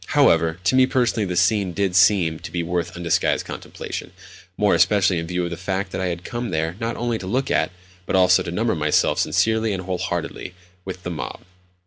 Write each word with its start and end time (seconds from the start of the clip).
However, 0.17 0.57
to 0.63 0.73
me 0.73 0.87
personally 0.87 1.25
the 1.27 1.35
scene 1.35 1.73
did 1.73 1.95
seem 1.95 2.39
to 2.39 2.51
be 2.51 2.63
worth 2.63 2.95
undisguised 2.95 3.45
contemplation—more 3.45 4.73
especially 4.73 5.19
in 5.19 5.27
view 5.27 5.43
of 5.43 5.51
the 5.51 5.57
fact 5.57 5.91
that 5.91 6.01
I 6.01 6.07
had 6.07 6.23
come 6.23 6.49
there 6.49 6.75
not 6.79 6.97
only 6.97 7.19
to 7.19 7.27
look 7.27 7.51
at, 7.51 7.69
but 8.07 8.15
also 8.15 8.41
to 8.41 8.49
number 8.51 8.73
myself 8.73 9.19
sincerely 9.19 9.73
and 9.73 9.83
wholeheartedly 9.83 10.55
with, 10.85 11.03
the 11.03 11.11
mob. 11.11 11.41